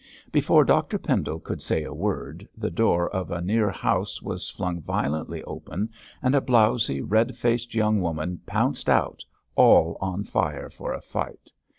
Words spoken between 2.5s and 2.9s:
the